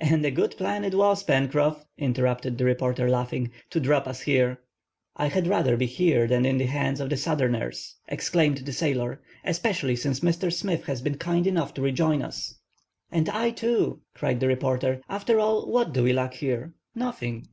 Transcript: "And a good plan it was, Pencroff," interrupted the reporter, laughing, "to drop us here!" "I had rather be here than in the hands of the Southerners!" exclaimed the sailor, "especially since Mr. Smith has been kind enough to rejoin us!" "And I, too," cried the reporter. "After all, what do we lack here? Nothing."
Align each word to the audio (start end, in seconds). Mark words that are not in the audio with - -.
"And 0.00 0.24
a 0.24 0.32
good 0.32 0.56
plan 0.56 0.82
it 0.84 0.96
was, 0.96 1.22
Pencroff," 1.22 1.84
interrupted 1.96 2.58
the 2.58 2.64
reporter, 2.64 3.08
laughing, 3.08 3.52
"to 3.70 3.78
drop 3.78 4.08
us 4.08 4.22
here!" 4.22 4.58
"I 5.14 5.28
had 5.28 5.46
rather 5.46 5.76
be 5.76 5.86
here 5.86 6.26
than 6.26 6.44
in 6.44 6.58
the 6.58 6.66
hands 6.66 6.98
of 6.98 7.08
the 7.08 7.16
Southerners!" 7.16 7.94
exclaimed 8.08 8.58
the 8.58 8.72
sailor, 8.72 9.22
"especially 9.44 9.94
since 9.94 10.18
Mr. 10.26 10.52
Smith 10.52 10.86
has 10.86 11.02
been 11.02 11.18
kind 11.18 11.46
enough 11.46 11.72
to 11.74 11.82
rejoin 11.82 12.20
us!" 12.20 12.56
"And 13.12 13.28
I, 13.28 13.52
too," 13.52 14.00
cried 14.12 14.40
the 14.40 14.48
reporter. 14.48 15.02
"After 15.08 15.38
all, 15.38 15.64
what 15.70 15.92
do 15.92 16.02
we 16.02 16.12
lack 16.12 16.34
here? 16.34 16.74
Nothing." 16.96 17.46